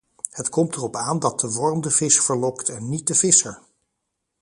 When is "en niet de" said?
2.69-3.15